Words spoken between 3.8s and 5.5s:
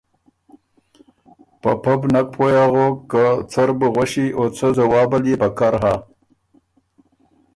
غؤݭی او څۀ ځواب ال يې